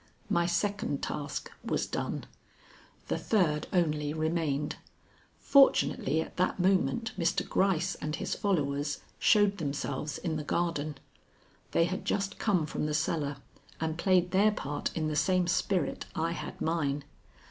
[0.31, 2.25] My second task was done.
[3.07, 4.77] The third only remained.
[5.37, 7.47] Fortunately at that moment Mr.
[7.47, 10.97] Gryce and his followers showed themselves in the garden.
[11.69, 13.37] They had just come from the cellar
[13.79, 17.03] and played their part in the same spirit I had mine.